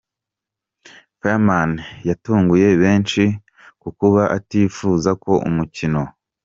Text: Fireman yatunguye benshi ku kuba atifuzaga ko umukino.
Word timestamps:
Fireman 1.19 1.71
yatunguye 2.07 2.67
benshi 2.81 3.23
ku 3.81 3.89
kuba 3.99 4.23
atifuzaga 4.37 5.17
ko 5.23 5.33
umukino. 5.49 6.01